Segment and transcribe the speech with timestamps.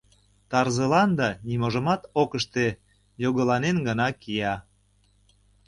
[0.49, 2.65] Тарзылан да, ниможымат ок ыште,
[3.23, 4.55] йогыланен гына кия.